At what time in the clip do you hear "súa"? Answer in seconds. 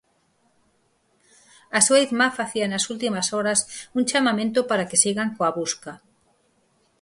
1.85-2.01